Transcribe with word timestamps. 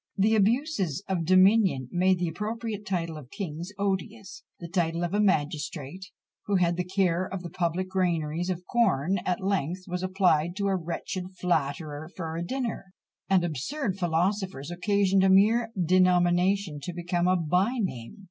The 0.17 0.33
abuses 0.33 1.03
of 1.07 1.25
dominion 1.25 1.87
made 1.91 2.17
the 2.17 2.27
appropriate 2.27 2.87
title 2.87 3.17
of 3.19 3.29
kings 3.29 3.71
odious; 3.77 4.41
the 4.59 4.67
title 4.67 5.03
of 5.03 5.13
a 5.13 5.19
magistrate, 5.21 6.07
who 6.47 6.55
had 6.55 6.75
the 6.75 6.83
care 6.83 7.27
of 7.27 7.43
the 7.43 7.51
public 7.51 7.87
granaries 7.89 8.49
of 8.49 8.63
corn, 8.65 9.19
at 9.27 9.43
length 9.43 9.81
was 9.87 10.01
applied 10.01 10.55
to 10.55 10.69
a 10.69 10.75
wretched 10.75 11.37
flatterer 11.39 12.09
for 12.15 12.35
a 12.35 12.41
dinner; 12.43 12.93
and 13.29 13.43
absurd 13.43 13.99
philosophers 13.99 14.71
occasioned 14.71 15.23
a 15.23 15.29
mere 15.29 15.71
denomination 15.79 16.79
to 16.81 16.93
become 16.93 17.27
a 17.27 17.35
by 17.37 17.77
name. 17.79 18.17